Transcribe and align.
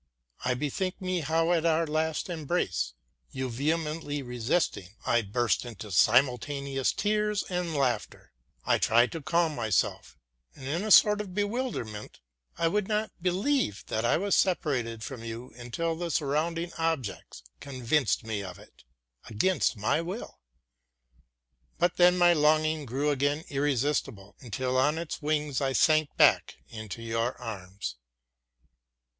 I 0.43 0.55
bethink 0.55 0.99
me 0.99 1.19
how 1.19 1.51
at 1.51 1.63
our 1.63 1.85
last 1.85 2.27
embrace, 2.27 2.93
you 3.29 3.51
vehemently 3.51 4.23
resisting, 4.23 4.95
I 5.05 5.21
burst 5.21 5.63
into 5.63 5.91
simultaneous 5.91 6.91
tears 6.91 7.43
and 7.51 7.75
laughter. 7.75 8.31
I 8.65 8.79
tried 8.79 9.11
to 9.11 9.21
calm 9.21 9.53
myself, 9.53 10.17
and 10.55 10.65
in 10.67 10.83
a 10.83 10.89
sort 10.89 11.21
of 11.21 11.35
bewilderment 11.35 12.19
I 12.57 12.67
would 12.67 12.87
not 12.87 13.11
believe 13.21 13.83
that 13.89 14.03
I 14.03 14.17
was 14.17 14.35
separated 14.35 15.03
from 15.03 15.23
you 15.23 15.51
until 15.55 15.95
the 15.95 16.09
surrounding 16.09 16.73
objects 16.79 17.43
convinced 17.59 18.23
me 18.23 18.41
of 18.41 18.57
it 18.57 18.83
against 19.29 19.77
my 19.77 20.01
will. 20.01 20.39
But 21.77 21.97
then 21.97 22.17
my 22.17 22.33
longing 22.33 22.87
grew 22.87 23.11
again 23.11 23.43
irresistible, 23.49 24.35
until 24.39 24.77
on 24.79 24.97
its 24.97 25.21
wings 25.21 25.61
I 25.61 25.73
sank 25.73 26.17
back 26.17 26.55
into 26.71 27.03
your 27.03 27.39
arms. 27.39 27.97